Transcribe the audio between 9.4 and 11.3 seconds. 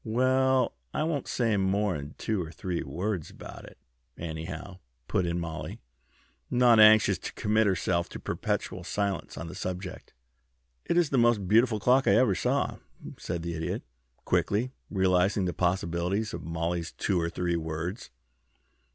the subject. "It is the